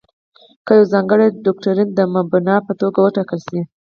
[0.65, 3.59] که یو ځانګړی دوکتورین د مبنا په توګه وټاکل شي.